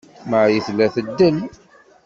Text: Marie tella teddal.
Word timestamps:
Marie 0.29 0.63
tella 0.65 0.87
teddal. 0.95 1.37